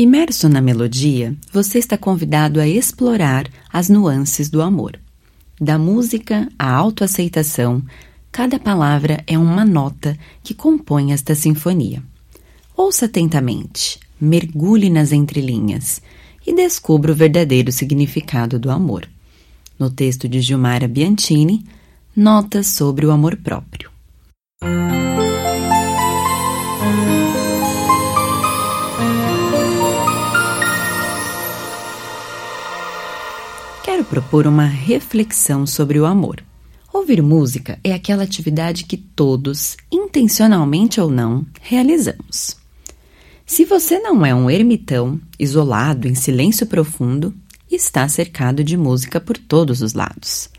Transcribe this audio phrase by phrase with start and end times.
[0.00, 4.98] Imerso na melodia, você está convidado a explorar as nuances do amor.
[5.60, 7.82] Da música à autoaceitação,
[8.32, 12.02] cada palavra é uma nota que compõe esta sinfonia.
[12.74, 16.00] Ouça atentamente, mergulhe nas entrelinhas
[16.46, 19.06] e descubra o verdadeiro significado do amor.
[19.78, 21.62] No texto de Gilmara Bianchini,
[22.16, 23.90] Notas sobre o amor próprio.
[34.10, 36.42] Propor uma reflexão sobre o amor.
[36.92, 42.56] Ouvir música é aquela atividade que todos, intencionalmente ou não, realizamos.
[43.46, 47.32] Se você não é um ermitão, isolado em silêncio profundo,
[47.70, 50.50] está cercado de música por todos os lados.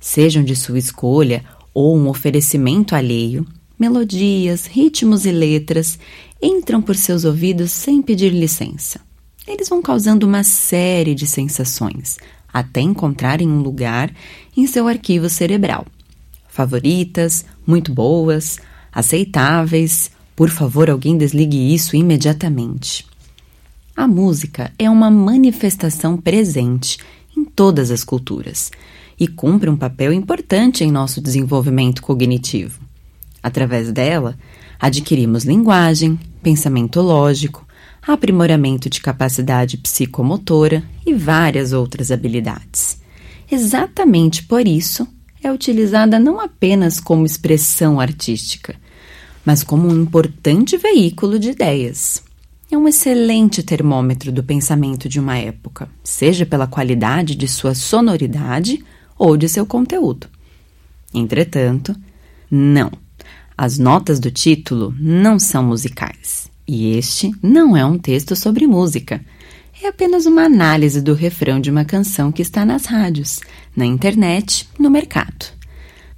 [0.00, 3.46] Sejam de sua escolha ou um oferecimento alheio,
[3.78, 6.00] melodias, ritmos e letras
[6.42, 9.00] entram por seus ouvidos sem pedir licença.
[9.46, 12.16] Eles vão causando uma série de sensações,
[12.52, 14.12] até encontrarem um lugar
[14.56, 15.86] em seu arquivo cerebral.
[16.48, 18.58] Favoritas, muito boas,
[18.92, 20.10] aceitáveis.
[20.36, 23.06] Por favor, alguém desligue isso imediatamente.
[23.96, 26.98] A música é uma manifestação presente
[27.36, 28.70] em todas as culturas
[29.18, 32.80] e cumpre um papel importante em nosso desenvolvimento cognitivo.
[33.42, 34.36] Através dela,
[34.80, 37.66] adquirimos linguagem, pensamento lógico,
[38.06, 43.00] aprimoramento de capacidade psicomotora e várias outras habilidades.
[43.50, 45.06] Exatamente por isso,
[45.42, 48.74] é utilizada não apenas como expressão artística,
[49.44, 52.22] mas como um importante veículo de ideias.
[52.70, 58.82] É um excelente termômetro do pensamento de uma época, seja pela qualidade de sua sonoridade
[59.18, 60.26] ou de seu conteúdo.
[61.12, 61.94] Entretanto,
[62.50, 62.90] não.
[63.56, 66.41] As notas do título não são musicais.
[66.66, 69.24] E este não é um texto sobre música.
[69.82, 73.40] É apenas uma análise do refrão de uma canção que está nas rádios,
[73.74, 75.46] na internet, no mercado.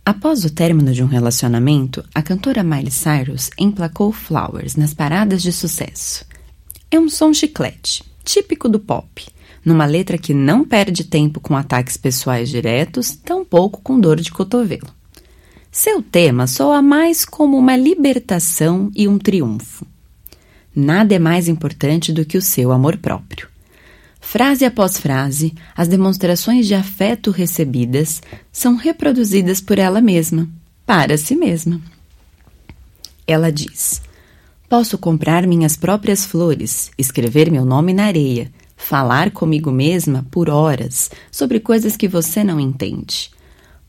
[0.04, 5.50] Após o término de um relacionamento, a cantora Miley Cyrus emplacou Flowers nas paradas de
[5.50, 6.26] sucesso.
[6.90, 9.26] É um som chiclete, típico do pop,
[9.64, 14.88] numa letra que não perde tempo com ataques pessoais diretos, tampouco com dor de cotovelo.
[15.72, 19.86] Seu tema soa mais como uma libertação e um triunfo.
[20.74, 23.48] Nada é mais importante do que o seu amor próprio.
[24.20, 30.48] Frase após frase, as demonstrações de afeto recebidas são reproduzidas por ela mesma,
[30.84, 31.80] para si mesma.
[33.26, 34.02] Ela diz:
[34.68, 41.10] Posso comprar minhas próprias flores, escrever meu nome na areia, falar comigo mesma por horas
[41.30, 43.30] sobre coisas que você não entende.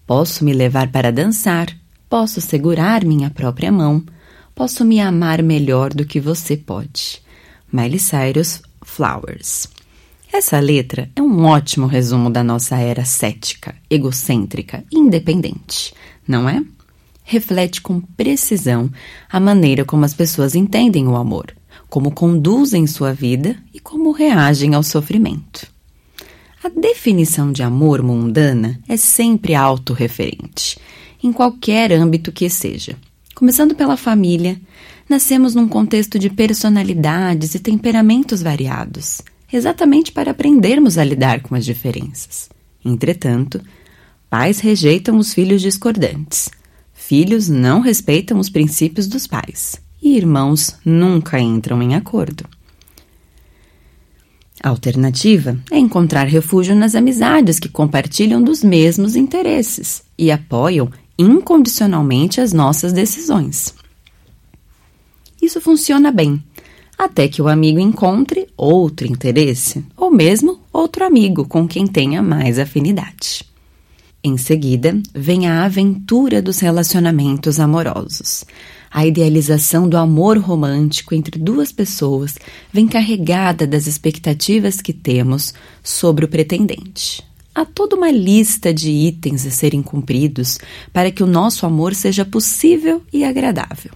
[0.05, 1.67] Posso me levar para dançar,
[2.07, 4.03] posso segurar minha própria mão,
[4.55, 7.21] Posso me amar melhor do que você pode.
[7.69, 9.67] Miley Cyrus Flowers.
[10.31, 15.93] Essa letra é um ótimo resumo da nossa era cética, egocêntrica independente,
[16.25, 16.63] não é?
[17.25, 18.89] Reflete com precisão
[19.29, 21.53] a maneira como as pessoas entendem o amor,
[21.89, 25.67] como conduzem sua vida e como reagem ao sofrimento.
[26.63, 30.77] A definição de amor mundana é sempre autorreferente,
[31.21, 32.95] em qualquer âmbito que seja.
[33.35, 34.57] Começando pela família,
[35.09, 41.65] nascemos num contexto de personalidades e temperamentos variados, exatamente para aprendermos a lidar com as
[41.65, 42.47] diferenças.
[42.83, 43.61] Entretanto,
[44.29, 46.49] pais rejeitam os filhos discordantes,
[46.93, 52.45] filhos não respeitam os princípios dos pais e irmãos nunca entram em acordo.
[54.63, 62.41] A alternativa é encontrar refúgio nas amizades que compartilham dos mesmos interesses e apoiam incondicionalmente
[62.41, 63.73] as nossas decisões.
[65.41, 66.43] Isso funciona bem,
[66.97, 72.57] até que o amigo encontre outro interesse, ou mesmo outro amigo com quem tenha mais
[72.57, 73.45] afinidade.
[74.23, 78.43] Em seguida, vem a aventura dos relacionamentos amorosos.
[78.89, 82.35] A idealização do amor romântico entre duas pessoas
[82.73, 85.53] vem carregada das expectativas que temos
[85.83, 87.23] sobre o pretendente.
[87.55, 90.59] Há toda uma lista de itens a serem cumpridos
[90.91, 93.93] para que o nosso amor seja possível e agradável.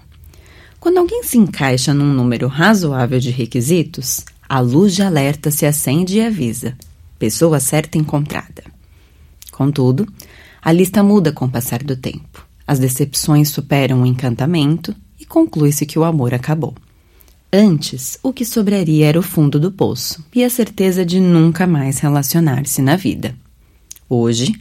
[0.80, 6.20] Quando alguém se encaixa num número razoável de requisitos, a luz de alerta se acende
[6.20, 6.78] e avisa:
[7.20, 8.64] pessoa certa encontrada.
[9.52, 10.08] Contudo,
[10.62, 12.48] a lista muda com o passar do tempo.
[12.66, 16.76] As decepções superam o encantamento e conclui-se que o amor acabou.
[17.52, 22.00] Antes, o que sobraria era o fundo do poço e a certeza de nunca mais
[22.00, 23.36] relacionar-se na vida.
[24.10, 24.56] Hoje,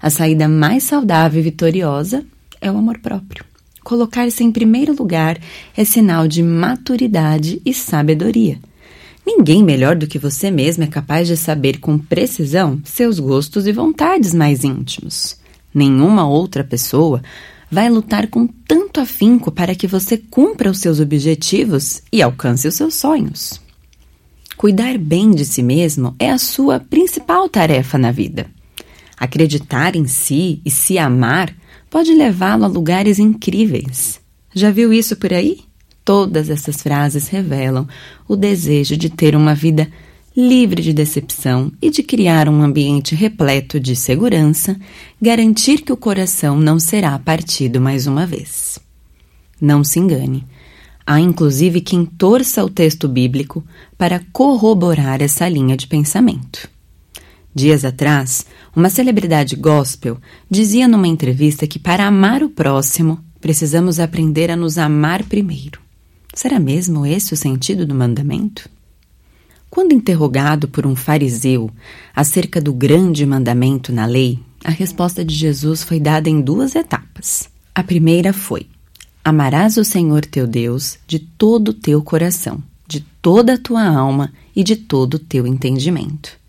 [0.00, 2.24] a saída mais saudável e vitoriosa
[2.60, 3.44] é o amor próprio.
[3.82, 5.38] Colocar-se em primeiro lugar
[5.74, 8.58] é sinal de maturidade e sabedoria.
[9.26, 13.72] Ninguém melhor do que você mesmo é capaz de saber com precisão seus gostos e
[13.72, 15.38] vontades mais íntimos.
[15.72, 17.22] Nenhuma outra pessoa
[17.70, 22.74] vai lutar com tanto afinco para que você cumpra os seus objetivos e alcance os
[22.74, 23.60] seus sonhos.
[24.56, 28.46] Cuidar bem de si mesmo é a sua principal tarefa na vida.
[29.20, 31.54] Acreditar em si e se amar
[31.90, 34.18] pode levá-lo a lugares incríveis.
[34.54, 35.58] Já viu isso por aí?
[36.02, 37.86] Todas essas frases revelam
[38.26, 39.86] o desejo de ter uma vida
[40.34, 44.74] livre de decepção e de criar um ambiente repleto de segurança,
[45.20, 48.78] garantir que o coração não será partido mais uma vez.
[49.60, 50.46] Não se engane.
[51.06, 53.62] Há inclusive quem torça o texto bíblico
[53.98, 56.70] para corroborar essa linha de pensamento.
[57.54, 60.18] Dias atrás, uma celebridade gospel
[60.48, 65.80] dizia numa entrevista que para amar o próximo, precisamos aprender a nos amar primeiro.
[66.32, 68.68] Será mesmo esse o sentido do mandamento?
[69.68, 71.70] Quando interrogado por um fariseu
[72.14, 77.48] acerca do grande mandamento na lei, a resposta de Jesus foi dada em duas etapas.
[77.74, 78.66] A primeira foi:
[79.24, 84.32] Amarás o Senhor teu Deus de todo o teu coração, de toda a tua alma
[84.54, 86.39] e de todo o teu entendimento.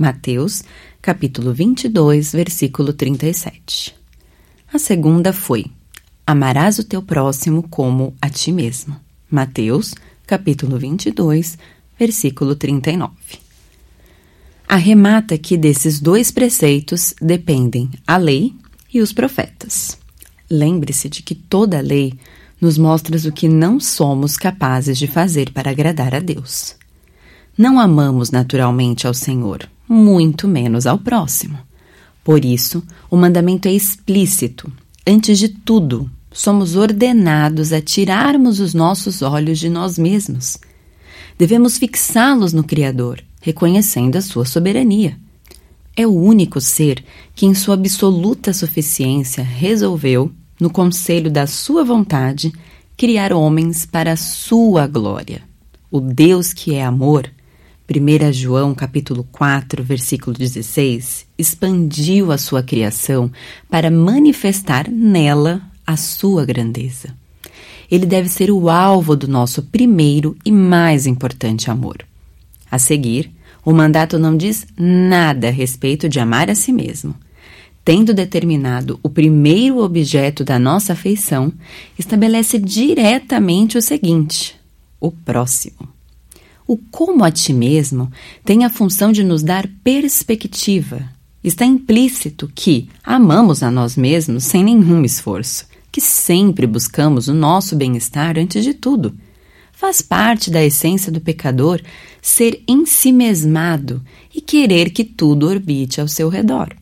[0.00, 0.64] Mateus,
[1.02, 3.94] capítulo 22, versículo 37.
[4.72, 5.66] A segunda foi:
[6.26, 8.98] Amarás o teu próximo como a ti mesmo.
[9.30, 9.94] Mateus,
[10.26, 11.58] capítulo 22,
[11.98, 13.12] versículo 39.
[14.66, 18.54] Arremata que desses dois preceitos dependem a lei
[18.90, 19.98] e os profetas.
[20.48, 22.14] Lembre-se de que toda a lei
[22.58, 26.74] nos mostra o que não somos capazes de fazer para agradar a Deus.
[27.58, 31.58] Não amamos naturalmente ao Senhor, muito menos ao próximo.
[32.24, 34.72] Por isso, o mandamento é explícito.
[35.06, 40.58] Antes de tudo, somos ordenados a tirarmos os nossos olhos de nós mesmos
[41.40, 45.18] Devemos fixá-los no Criador, reconhecendo a sua soberania.
[45.96, 47.02] É o único ser
[47.34, 52.52] que, em sua absoluta suficiência, resolveu, no conselho da sua vontade,
[52.94, 55.40] criar homens para a sua glória.
[55.90, 57.32] O Deus que é amor,
[57.90, 63.30] 1 João capítulo 4, versículo 16, expandiu a sua criação
[63.68, 67.20] para manifestar nela a sua grandeza
[67.90, 72.06] ele deve ser o alvo do nosso primeiro e mais importante amor.
[72.70, 73.30] A seguir,
[73.64, 77.14] o mandato não diz nada a respeito de amar a si mesmo.
[77.84, 81.52] Tendo determinado o primeiro objeto da nossa afeição,
[81.98, 84.54] estabelece diretamente o seguinte:
[85.00, 85.88] o próximo.
[86.70, 88.12] O como a ti mesmo
[88.44, 91.02] tem a função de nos dar perspectiva.
[91.42, 97.74] Está implícito que amamos a nós mesmos sem nenhum esforço que sempre buscamos o nosso
[97.74, 99.12] bem-estar antes de tudo.
[99.72, 101.82] Faz parte da essência do pecador
[102.22, 104.00] ser ensimesmado
[104.32, 106.72] e querer que tudo orbite ao seu redor.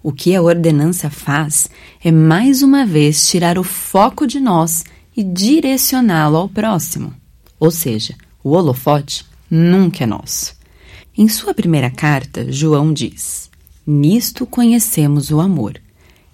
[0.00, 1.68] O que a ordenança faz
[2.00, 4.84] é mais uma vez tirar o foco de nós
[5.16, 7.12] e direcioná-lo ao próximo.
[7.58, 10.54] Ou seja, o holofote nunca é nosso.
[11.16, 13.50] Em sua primeira carta, João diz:
[13.86, 15.80] Nisto conhecemos o amor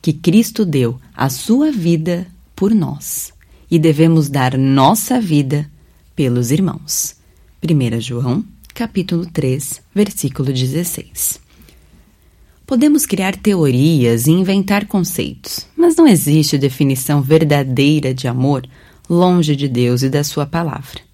[0.01, 3.33] que Cristo deu a sua vida por nós
[3.71, 5.69] e devemos dar nossa vida
[6.15, 7.17] pelos irmãos.
[7.63, 11.41] 1 João, capítulo 3, versículo 16.
[12.67, 18.67] Podemos criar teorias e inventar conceitos, mas não existe definição verdadeira de amor
[19.09, 21.06] longe de Deus e da Sua palavra.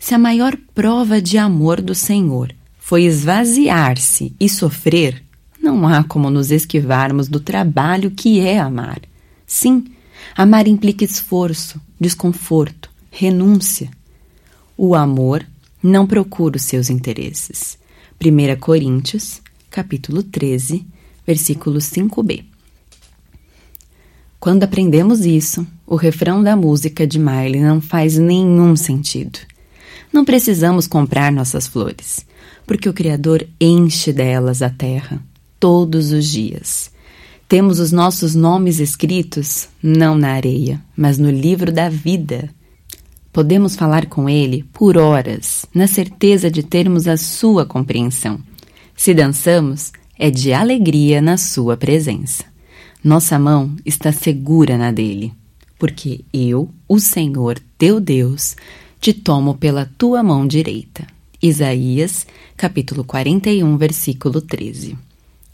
[0.00, 5.22] Se a maior prova de amor do Senhor foi esvaziar-se e sofrer,
[5.62, 9.02] não há como nos esquivarmos do trabalho que é amar.
[9.46, 9.84] Sim,
[10.34, 13.90] amar implica esforço, desconforto, renúncia.
[14.76, 15.46] O amor
[15.82, 17.78] não procura os seus interesses.
[18.18, 20.84] 1 Coríntios, capítulo 13,
[21.26, 22.44] versículo 5b.
[24.40, 29.38] Quando aprendemos isso, o refrão da música de Miley não faz nenhum sentido.
[30.12, 32.26] Não precisamos comprar nossas flores,
[32.66, 35.22] porque o Criador enche delas a terra
[35.58, 36.90] todos os dias.
[37.46, 42.48] Temos os nossos nomes escritos não na areia, mas no livro da vida.
[43.32, 48.40] Podemos falar com Ele por horas, na certeza de termos a Sua compreensão.
[48.96, 52.44] Se dançamos, é de alegria na Sua presença.
[53.02, 55.32] Nossa mão está segura na dele,
[55.78, 58.54] porque eu, o Senhor teu Deus,
[59.00, 61.06] te tomo pela tua mão direita.
[61.42, 64.96] Isaías, capítulo 41, versículo 13.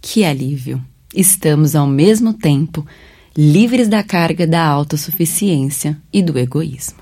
[0.01, 0.85] Que alívio!
[1.15, 2.85] Estamos ao mesmo tempo
[3.37, 6.99] livres da carga da autossuficiência e do egoísmo.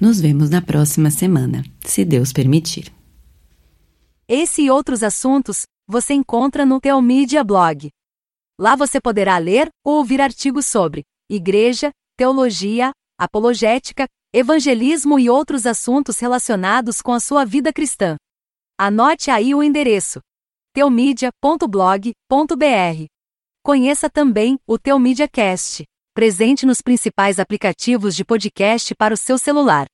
[0.00, 2.92] Nos vemos na próxima semana, se Deus permitir.
[4.28, 7.90] Esse e outros assuntos você encontra no Teomídia Blog.
[8.58, 16.18] Lá você poderá ler ou ouvir artigos sobre igreja, teologia, apologética, evangelismo e outros assuntos
[16.18, 18.16] relacionados com a sua vida cristã.
[18.78, 20.20] Anote aí o endereço:
[20.72, 23.06] teomídia.blog.br.
[23.62, 25.84] Conheça também o Teomídia Cast,
[26.14, 29.86] presente nos principais aplicativos de podcast para o seu celular.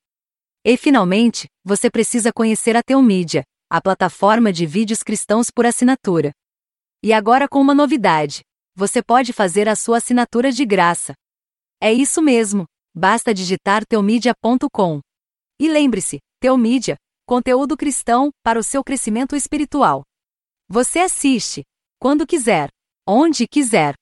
[0.65, 6.31] E finalmente, você precisa conhecer a Teomídia, a plataforma de vídeos cristãos por assinatura.
[7.03, 8.43] E agora com uma novidade:
[8.73, 11.13] você pode fazer a sua assinatura de graça.
[11.81, 12.67] É isso mesmo,
[12.99, 15.01] basta digitar teomídia.com.
[15.61, 20.03] E lembre-se, Teomídia, conteúdo cristão para o seu crescimento espiritual.
[20.69, 21.63] Você assiste,
[22.01, 22.69] quando quiser,
[23.07, 23.95] onde quiser